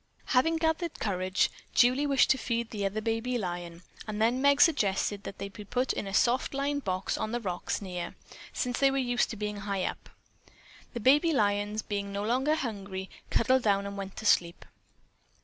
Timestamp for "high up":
9.57-10.09